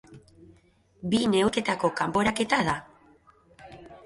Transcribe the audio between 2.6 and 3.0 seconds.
da.